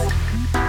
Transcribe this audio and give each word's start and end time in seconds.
Thank 0.00 0.54
you. 0.54 0.59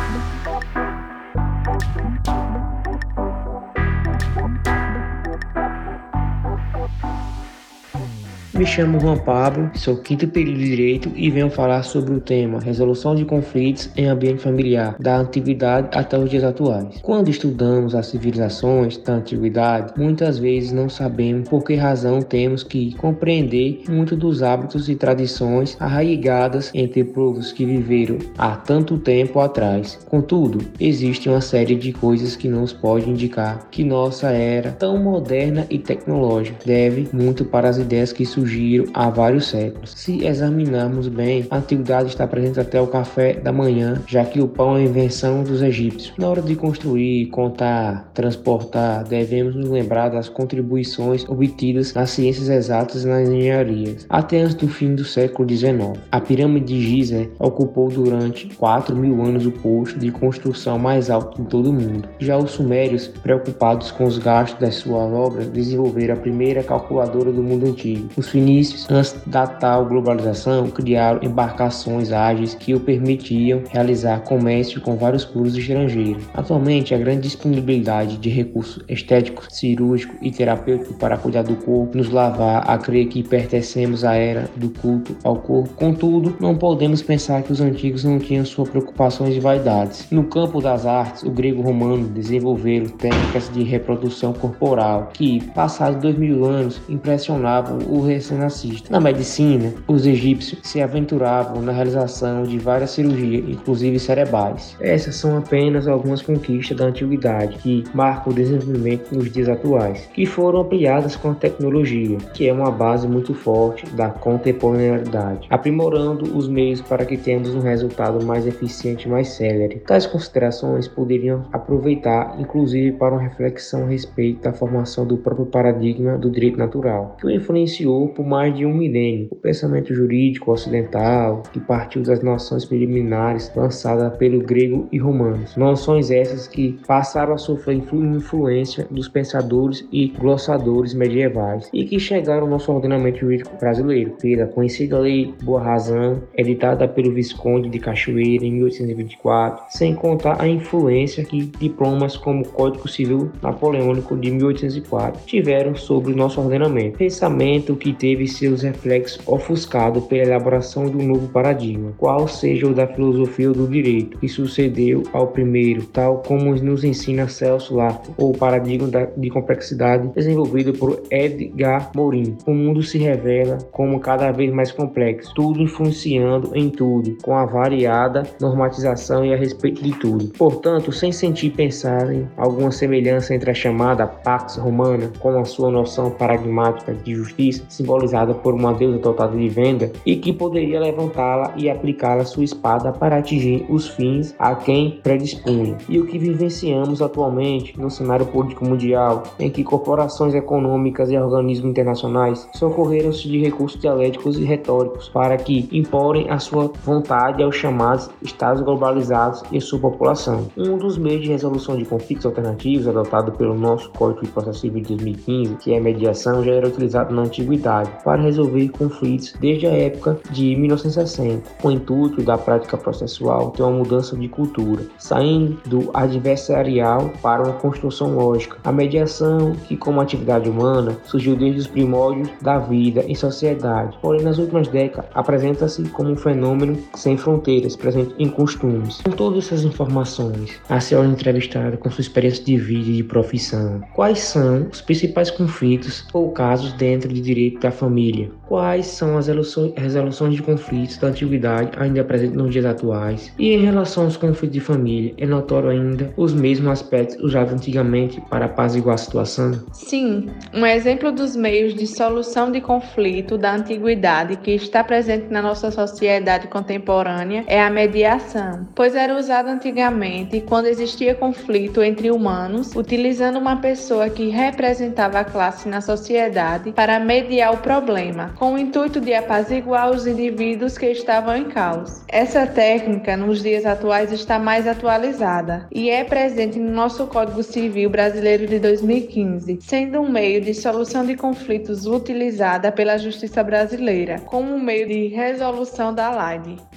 Me 8.62 8.68
chamo 8.68 9.00
Juan 9.00 9.18
Pablo, 9.18 9.72
sou 9.74 9.98
quinto 9.98 10.28
período 10.28 10.60
de 10.60 10.66
Direito 10.66 11.12
e 11.16 11.32
venho 11.32 11.50
falar 11.50 11.82
sobre 11.82 12.14
o 12.14 12.22
tema 12.22 12.60
Resolução 12.60 13.16
de 13.16 13.26
conflitos 13.26 13.90
em 13.98 14.06
ambiente 14.06 14.44
familiar, 14.44 14.96
da 15.00 15.18
antiguidade 15.18 15.90
até 15.98 16.16
os 16.16 16.30
dias 16.30 16.44
atuais. 16.44 17.00
Quando 17.02 17.30
estudamos 17.30 17.96
as 17.96 18.06
civilizações 18.06 19.00
da 19.00 19.14
antiguidade, 19.14 19.94
muitas 19.98 20.38
vezes 20.38 20.72
não 20.72 20.90
sabemos 20.90 21.50
por 21.50 21.64
que 21.64 21.74
razão 21.74 22.22
temos 22.22 22.62
que 22.62 22.94
compreender 22.98 23.82
muito 23.90 24.16
dos 24.16 24.44
hábitos 24.44 24.88
e 24.90 24.96
tradições 24.96 25.76
arraigadas 25.80 26.70
entre 26.76 27.04
povos 27.04 27.52
que 27.52 27.66
viveram 27.66 28.20
há 28.38 28.56
tanto 28.58 29.00
tempo 29.00 29.40
atrás. 29.40 29.98
Contudo, 30.08 30.60
existe 30.80 31.28
uma 31.28 31.42
série 31.42 31.74
de 31.74 31.92
coisas 31.94 32.36
que 32.36 32.48
nos 32.48 32.72
pode 32.72 33.10
indicar 33.10 33.68
que 33.72 33.84
nossa 33.84 34.30
era 34.30 34.70
tão 34.74 35.00
moderna 35.00 35.66
e 35.68 35.80
tecnológica 35.80 36.60
deve 36.64 37.10
muito 37.12 37.44
para 37.44 37.68
as 37.68 37.80
ideias 37.80 38.14
que 38.14 38.24
surgiram 38.24 38.51
surgiram 38.52 38.86
há 38.94 39.10
vários 39.10 39.48
séculos. 39.48 39.94
Se 39.96 40.26
examinarmos 40.26 41.08
bem, 41.08 41.46
a 41.50 41.58
antiguidade 41.58 42.10
está 42.10 42.28
presente 42.28 42.60
até 42.60 42.82
o 42.82 42.88
café 42.88 43.34
da 43.34 43.52
manhã, 43.52 44.02
já 44.06 44.26
que 44.26 44.42
o 44.42 44.48
pão 44.48 44.78
é 44.78 44.84
invenção 44.84 45.44
dos 45.44 45.62
egípcios. 45.62 46.14
Na 46.18 46.28
hora 46.30 46.42
de 46.42 46.56
construir, 46.56 47.28
contar, 47.28 48.12
transportar, 48.14 49.04
devemos 49.06 49.56
nos 49.56 49.70
lembrar 49.70 50.10
das 50.10 50.28
contribuições 50.28 51.28
obtidas 51.30 51.94
nas 51.94 52.10
ciências 52.10 52.50
exatas 52.50 53.04
e 53.04 53.08
nas 53.08 53.30
engenharias, 53.30 54.06
até 54.10 54.42
antes 54.42 54.56
do 54.56 54.68
fim 54.68 54.96
do 54.96 55.06
século 55.06 55.48
XIX. 55.50 56.00
A 56.12 56.20
pirâmide 56.20 56.66
de 56.66 56.82
Gizé 56.82 57.30
ocupou 57.40 57.90
durante 57.90 58.48
4 58.56 58.96
mil 58.96 59.22
anos 59.22 59.46
o 59.46 59.52
posto 59.52 59.98
de 60.00 60.12
construção 60.12 60.78
mais 60.78 61.10
alto 61.10 61.42
de 61.42 61.48
todo 61.48 61.70
o 61.70 61.74
mundo. 61.74 62.08
Já 62.20 62.38
os 62.38 62.52
sumérios, 62.52 63.08
preocupados 63.08 63.92
com 63.92 64.06
os 64.06 64.18
gastos 64.18 64.60
das 64.60 64.76
suas 64.76 65.12
obras, 65.12 65.48
desenvolveram 65.48 66.16
a 66.16 66.18
primeira 66.18 66.64
calculadora 66.64 67.32
do 67.32 67.44
mundo 67.44 67.68
antigo. 67.68 68.10
Os 68.18 68.28
Vinícius, 68.42 68.88
antes 68.90 69.16
da 69.28 69.46
tal 69.46 69.86
globalização, 69.86 70.68
criaram 70.68 71.20
embarcações 71.22 72.12
ágeis 72.12 72.56
que 72.56 72.74
o 72.74 72.80
permitiam 72.80 73.62
realizar 73.70 74.22
comércio 74.22 74.82
com 74.82 74.96
vários 74.96 75.24
povos 75.24 75.56
estrangeiros. 75.56 76.24
Atualmente, 76.34 76.96
a 76.96 76.98
grande 76.98 77.22
disponibilidade 77.22 78.18
de 78.18 78.30
recursos 78.30 78.84
estéticos, 78.90 79.48
cirúrgicos 79.52 80.18
e 80.24 80.32
terapêuticos 80.32 80.96
para 80.96 81.18
cuidar 81.18 81.44
do 81.44 81.56
corpo 81.56 81.96
nos 81.96 82.10
lavar 82.10 82.68
a 82.68 82.78
crer 82.80 83.08
que 83.10 83.22
pertencemos 83.22 84.04
à 84.04 84.16
era 84.16 84.50
do 84.56 84.72
culto 84.72 85.16
ao 85.24 85.36
corpo. 85.36 85.76
Contudo, 85.76 86.36
não 86.40 86.56
podemos 86.58 87.04
pensar 87.04 87.44
que 87.44 87.52
os 87.52 87.62
antigos 87.62 88.04
não 88.04 88.18
tinham 88.18 88.44
suas 88.44 88.70
preocupações 88.70 89.36
e 89.36 89.40
vaidades. 89.40 90.08
No 90.10 90.24
campo 90.24 90.60
das 90.60 90.88
artes, 90.88 91.22
o 91.22 91.30
grego 91.30 91.62
romano 91.62 92.08
desenvolveram 92.08 92.88
técnicas 92.88 93.52
de 93.54 93.62
reprodução 93.62 94.34
corporal 94.34 95.12
que, 95.14 95.44
passados 95.54 96.02
dois 96.02 96.18
mil 96.18 96.44
anos, 96.44 96.82
impressionavam 96.90 97.78
o 97.88 98.02
recém 98.30 98.82
na 98.90 99.00
medicina, 99.00 99.74
os 99.88 100.06
egípcios 100.06 100.60
se 100.64 100.82
aventuravam 100.82 101.62
na 101.62 101.72
realização 101.72 102.44
de 102.44 102.58
várias 102.60 102.92
cirurgias, 102.92 103.50
inclusive 103.50 104.00
cerebrais. 104.00 104.76
Essas 104.80 105.16
são 105.16 105.38
apenas 105.38 105.88
algumas 105.88 106.22
conquistas 106.22 106.78
da 106.78 106.86
antiguidade 106.86 107.58
que 107.58 107.84
marcam 107.94 108.32
o 108.32 108.36
desenvolvimento 108.36 109.14
nos 109.14 109.32
dias 109.32 109.50
atuais, 109.50 110.08
que 110.14 110.26
foram 110.26 110.62
ampliadas 110.62 111.16
com 111.16 111.32
a 111.32 111.36
tecnologia, 111.36 112.18
que 112.34 112.48
é 112.48 112.54
uma 112.54 112.72
base 112.72 113.08
muito 113.08 113.34
forte 113.34 113.86
da 113.96 114.10
contemporaneidade, 114.10 115.48
aprimorando 115.50 116.38
os 116.38 116.48
meios 116.48 116.82
para 116.82 117.06
que 117.06 117.18
tenhamos 117.18 117.54
um 117.54 117.60
resultado 117.60 118.24
mais 118.26 118.46
eficiente 118.46 119.08
e 119.08 119.12
mais 119.12 119.30
célere. 119.30 119.82
Tais 119.88 120.06
considerações 120.06 120.88
poderiam 120.88 121.46
aproveitar, 121.52 122.36
inclusive, 122.40 122.92
para 122.94 123.14
uma 123.14 123.22
reflexão 123.22 123.84
a 123.84 123.88
respeito 123.88 124.42
da 124.42 124.54
formação 124.54 125.06
do 125.06 125.18
próprio 125.18 125.46
paradigma 125.46 126.18
do 126.18 126.30
direito 126.30 126.58
natural, 126.58 127.16
que 127.20 127.26
o 127.26 127.32
influenciou 127.32 128.11
por 128.12 128.26
mais 128.26 128.56
de 128.56 128.66
um 128.66 128.74
milênio. 128.74 129.28
O 129.32 129.36
pensamento 129.36 129.94
jurídico 129.94 130.52
ocidental, 130.52 131.44
que 131.52 131.60
partiu 131.60 132.04
das 132.04 132.22
noções 132.22 132.66
preliminares 132.66 133.52
lançadas 133.56 134.16
pelo 134.18 134.42
grego 134.42 134.88
e 134.92 134.98
romanos, 134.98 135.56
noções 135.56 136.12
essas 136.12 136.48
que 136.48 136.80
passaram 136.88 137.34
a 137.34 137.38
sofrer 137.38 137.82
influência 137.94 138.88
dos 138.90 139.08
pensadores 139.08 139.88
e 139.92 140.08
glossadores 140.08 140.94
medievais 140.94 141.70
e 141.74 141.86
que 141.86 142.00
chegaram 142.00 142.44
ao 142.44 142.50
nosso 142.50 142.72
ordenamento 142.72 143.20
jurídico 143.20 143.58
brasileiro 143.60 144.12
pela 144.22 144.48
conhecida 144.48 145.00
Lei 145.00 145.34
Boa 145.44 145.62
Razão, 145.62 146.22
editada 146.36 146.88
pelo 146.88 147.14
Visconde 147.14 147.70
de 147.70 147.80
Cachoeira 147.80 148.46
em 148.46 148.52
1824, 148.52 149.66
sem 149.70 149.96
contar 149.96 150.42
a 150.42 150.48
influência 150.48 151.24
que 151.24 151.42
diplomas 151.42 152.18
como 152.18 152.42
o 152.42 152.48
Código 152.48 152.88
Civil 152.88 153.32
Napoleônico 153.42 154.18
de 154.18 154.32
1804 154.32 155.26
tiveram 155.26 155.76
sobre 155.76 156.14
o 156.14 156.16
nosso 156.16 156.42
ordenamento. 156.42 156.98
Pensamento 156.98 157.76
que 157.76 157.94
teve 158.02 158.28
seus 158.28 158.64
reflexos 158.64 159.22
ofuscados 159.28 160.06
pela 160.06 160.24
elaboração 160.24 160.86
um 160.86 161.08
novo 161.08 161.28
paradigma, 161.28 161.94
qual 162.00 162.28
seja 162.28 162.66
o 162.68 162.74
da 162.74 162.88
filosofia 162.88 163.52
do 163.52 163.68
direito, 163.68 164.18
que 164.18 164.28
sucedeu 164.28 165.04
ao 165.14 165.28
primeiro, 165.28 165.86
tal 165.86 166.24
como 166.26 166.56
nos 166.56 166.84
ensina 166.84 167.28
Celso 167.28 167.76
Lato, 167.76 168.12
ou 168.18 168.34
paradigma 168.34 168.90
de 169.16 169.30
complexidade 169.30 170.08
desenvolvido 170.16 170.74
por 170.74 171.04
Edgar 171.12 171.92
Morin. 171.96 172.36
O 172.48 172.54
mundo 172.54 172.82
se 172.82 172.98
revela 172.98 173.60
como 173.72 174.00
cada 174.00 174.32
vez 174.32 174.52
mais 174.52 174.72
complexo, 174.72 175.32
tudo 175.36 175.62
influenciando 175.62 176.52
em 176.56 176.72
tudo, 176.72 177.16
com 177.22 177.36
a 177.36 177.46
variada 177.46 178.24
normatização 178.40 179.24
e 179.24 179.32
a 179.32 179.38
respeito 179.38 179.84
de 179.84 179.92
tudo. 180.00 180.30
Portanto, 180.30 180.92
sem 180.92 181.12
sentir 181.12 181.52
pensar 181.52 182.12
em 182.12 182.28
alguma 182.36 182.72
semelhança 182.72 183.36
entre 183.36 183.52
a 183.52 183.54
chamada 183.54 184.08
Pax 184.08 184.58
Romana, 184.58 185.12
com 185.20 185.40
a 185.40 185.46
sua 185.46 185.70
noção 185.70 186.10
paradigmática 186.10 186.96
de 186.96 187.14
justiça, 187.14 187.64
simbolizada 187.92 188.34
por 188.34 188.54
uma 188.54 188.74
deusa 188.74 189.00
dotada 189.00 189.36
de 189.36 189.50
venda, 189.50 189.92
e 190.06 190.16
que 190.16 190.32
poderia 190.32 190.80
levantá-la 190.80 191.54
e 191.58 191.70
aplicá-la 191.70 192.24
sua 192.24 192.44
espada 192.44 192.92
para 192.92 193.18
atingir 193.18 193.66
os 193.70 193.88
fins 193.88 194.34
a 194.40 194.56
quem 194.56 195.00
predispunha. 195.04 195.78
E 195.90 196.00
o 196.00 196.06
que 196.06 196.18
vivenciamos 196.18 197.02
atualmente 197.02 197.78
no 197.80 197.90
cenário 197.90 198.26
político 198.26 198.66
mundial, 198.66 199.24
em 199.40 199.50
que 199.50 199.64
corporações 199.64 200.34
econômicas 200.34 201.12
e 201.12 201.18
organismos 201.18 201.70
internacionais 201.70 202.48
socorreram-se 202.54 203.28
de 203.28 203.40
recursos 203.42 203.80
dialéticos 203.80 204.38
e 204.38 204.44
retóricos 204.44 205.10
para 205.10 205.36
que 205.38 205.68
imporem 205.72 206.30
a 206.30 206.40
sua 206.40 206.72
vontade 206.84 207.44
aos 207.44 207.56
chamados 207.56 208.10
estados 208.22 208.62
globalizados 208.62 209.44
e 209.52 209.60
sua 209.60 209.80
população. 209.80 210.48
Um 210.56 210.78
dos 210.78 210.98
meios 210.98 211.24
de 211.24 211.30
resolução 211.30 211.76
de 211.76 211.86
conflitos 211.86 212.26
alternativos 212.26 212.88
adotado 212.88 213.32
pelo 213.34 213.54
nosso 213.54 213.90
Código 213.92 214.26
de 214.26 214.32
Processo 214.32 214.60
Civil 214.60 214.82
de 214.82 214.96
2015, 214.96 215.56
que 215.56 215.74
é 215.74 215.78
a 215.78 215.82
mediação, 215.82 216.44
já 216.44 216.54
era 216.54 216.68
utilizado 216.68 217.14
na 217.14 217.24
antiguidade 217.24 217.81
para 217.88 218.22
resolver 218.22 218.70
conflitos 218.70 219.34
desde 219.40 219.68
a 219.68 219.72
época 219.72 220.18
de 220.32 220.56
1960, 220.56 221.44
com 221.62 221.68
o 221.70 221.72
intuito 221.72 222.22
da 222.22 222.38
prática 222.38 222.78
processual 222.78 223.52
ter 223.52 223.64
uma 223.64 223.72
mudança 223.72 224.16
de 224.16 224.28
cultura, 224.28 224.84
saindo 224.98 225.58
do 225.66 225.90
adversarial 225.94 227.12
para 227.22 227.44
uma 227.44 227.54
construção 227.54 228.16
lógica. 228.16 228.58
A 228.64 228.72
mediação, 228.72 229.54
que 229.68 229.76
como 229.76 230.02
atividade 230.02 230.50
humana 230.50 230.98
surgiu 231.04 231.36
desde 231.36 231.62
os 231.62 231.68
primórdios 231.68 232.30
da 232.42 232.58
vida 232.60 233.04
em 233.08 233.16
sociedade, 233.16 233.98
porém 234.02 234.22
nas 234.22 234.38
últimas 234.38 234.68
décadas 234.68 235.10
apresenta-se 235.14 235.84
como 235.90 236.12
um 236.12 236.16
fenômeno 236.16 236.78
sem 236.96 237.18
fronteiras, 237.18 237.76
presente 237.76 238.14
em 238.18 238.30
costumes. 238.30 239.02
Com 239.02 239.12
todas 239.12 239.46
essas 239.46 239.64
informações, 239.64 240.60
a 240.70 240.80
senhora 240.80 241.08
entrevistada 241.08 241.78
com 241.78 241.90
sua 241.90 242.02
experiência 242.02 242.44
de 242.44 242.58
vida 242.58 242.90
e 242.90 242.96
de 242.98 243.04
profissão, 243.04 243.82
quais 243.94 244.20
são 244.20 244.68
os 244.72 244.82
principais 244.82 245.30
conflitos 245.30 246.06
ou 246.14 246.32
casos 246.32 246.74
dentro 246.74 247.12
de 247.12 247.22
direito 247.22 247.60
da 247.60 247.71
família. 247.72 248.30
Quais 248.48 248.88
são 248.88 249.18
as 249.18 249.28
resoluções 249.28 250.36
de 250.36 250.42
conflitos 250.42 250.98
da 250.98 251.08
antiguidade 251.08 251.72
ainda 251.78 252.04
presentes 252.04 252.36
nos 252.36 252.52
dias 252.52 252.66
atuais? 252.66 253.34
E 253.38 253.54
em 253.54 253.64
relação 253.64 254.06
aos 254.06 254.18
conflitos 254.18 254.54
de 254.54 254.60
família, 254.60 255.14
é 255.18 255.26
notório 255.26 255.70
ainda 255.70 256.14
os 256.18 256.34
mesmos 256.34 256.70
aspectos 256.70 257.18
usados 257.24 257.54
antigamente 257.54 258.22
para 258.30 258.46
apaziguar 258.46 258.96
a 258.96 258.98
situação? 258.98 259.52
Sim, 259.72 260.30
um 260.54 260.66
exemplo 260.66 261.12
dos 261.12 261.36
meios 261.36 261.74
de 261.74 261.88
solução 261.88 262.52
de 262.52 262.62
conflito 262.62 263.38
da 263.38 263.56
antiguidade 263.56 264.36
que 264.38 264.52
está 264.52 264.84
presente 264.84 265.28
na 265.30 265.42
nossa 265.42 265.72
sociedade 265.72 266.48
contemporânea 266.48 267.44
é 267.48 267.62
a 267.62 267.70
mediação, 267.70 268.68
pois 268.76 268.96
era 268.96 269.18
usado 269.18 269.48
antigamente 269.48 270.42
quando 270.42 270.66
existia 270.66 271.16
conflito 271.16 271.82
entre 271.82 272.12
humanos, 272.12 272.76
utilizando 272.76 273.38
uma 273.38 273.58
pessoa 273.58 274.10
que 274.10 274.30
representava 274.30 275.20
a 275.20 275.24
classe 275.24 275.68
na 275.68 275.82
sociedade 275.82 276.72
para 276.72 277.00
mediar 277.00 277.54
o 277.54 277.58
problema, 277.62 278.34
com 278.38 278.54
o 278.54 278.58
intuito 278.58 279.00
de 279.00 279.14
apaziguar 279.14 279.90
os 279.90 280.06
indivíduos 280.06 280.78
que 280.78 280.88
estavam 280.88 281.36
em 281.38 281.46
caos. 281.46 282.04
Essa 282.08 282.46
técnica, 282.46 283.16
nos 283.16 283.42
dias 283.42 283.66
atuais, 283.66 284.12
está 284.12 284.38
mais 284.38 284.68
atualizada 284.68 285.68
e 285.72 285.90
é 285.90 286.04
presente 286.04 286.60
no 286.60 286.72
nosso 286.72 287.08
Código 287.08 287.44
Civil 287.44 287.90
Brasileiro 287.90 288.48
de 288.48 288.60
2015, 288.60 289.60
sendo 289.62 290.02
um 290.02 290.10
meio 290.10 290.42
de 290.42 290.54
solução 290.54 291.06
de 291.06 291.16
conflitos 291.16 291.86
utilizada 291.86 292.72
pela 292.72 292.98
Justiça 292.98 293.44
Brasileira 293.44 294.20
como 294.26 294.54
um 294.54 294.60
meio 294.60 294.88
de 294.88 295.08
resolução 295.08 295.94
da 295.94 296.10
LAD. 296.10 296.71